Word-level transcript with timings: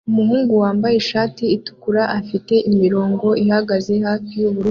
Umuhungu 0.09 0.51
wambaye 0.63 0.95
ishati 0.97 1.43
itukura 1.55 2.01
ifite 2.21 2.53
imirongo 2.69 3.27
ihagaze 3.43 3.93
hafi 4.05 4.31
yubururu 4.41 4.59